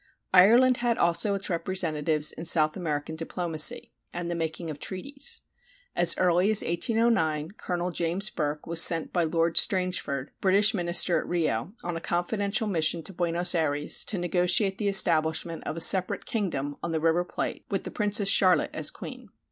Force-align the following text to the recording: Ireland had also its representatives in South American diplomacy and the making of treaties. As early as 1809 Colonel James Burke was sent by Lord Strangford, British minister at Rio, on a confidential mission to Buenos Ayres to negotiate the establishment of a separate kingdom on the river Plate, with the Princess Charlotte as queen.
Ireland 0.33 0.77
had 0.77 0.97
also 0.97 1.35
its 1.35 1.47
representatives 1.47 2.31
in 2.31 2.45
South 2.45 2.75
American 2.75 3.15
diplomacy 3.15 3.91
and 4.11 4.31
the 4.31 4.35
making 4.35 4.71
of 4.71 4.79
treaties. 4.79 5.41
As 5.95 6.17
early 6.17 6.49
as 6.49 6.63
1809 6.63 7.51
Colonel 7.51 7.91
James 7.91 8.31
Burke 8.31 8.65
was 8.65 8.81
sent 8.81 9.13
by 9.13 9.23
Lord 9.25 9.57
Strangford, 9.57 10.31
British 10.41 10.73
minister 10.73 11.19
at 11.19 11.27
Rio, 11.27 11.73
on 11.83 11.95
a 11.95 12.01
confidential 12.01 12.65
mission 12.65 13.03
to 13.03 13.13
Buenos 13.13 13.53
Ayres 13.53 14.03
to 14.05 14.17
negotiate 14.17 14.79
the 14.79 14.87
establishment 14.89 15.63
of 15.65 15.77
a 15.77 15.81
separate 15.81 16.25
kingdom 16.25 16.77
on 16.81 16.91
the 16.91 16.99
river 16.99 17.23
Plate, 17.23 17.65
with 17.69 17.83
the 17.83 17.91
Princess 17.91 18.27
Charlotte 18.27 18.71
as 18.73 18.89
queen. 18.89 19.29